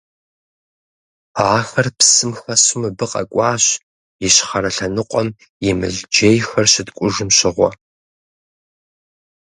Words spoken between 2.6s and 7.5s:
мыбы къэкӀуащ, ищхъэрэ лъэныкъуэм и мылджейхэр щыткӀужым